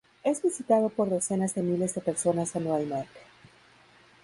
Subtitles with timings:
[0.23, 3.19] Es visitado por decenas de miles de personas anualmente.